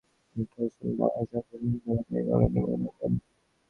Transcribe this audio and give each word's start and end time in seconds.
তিনি 0.29 0.43
“torsion 0.51 0.89
balance” 0.97 1.29
যন্ত্রের 1.31 1.59
বিভিন্ন 1.63 1.87
ধরেনের 1.97 2.25
গঠনের 2.29 2.63
বর্ণনা 2.63 2.91
দেন। 2.99 3.13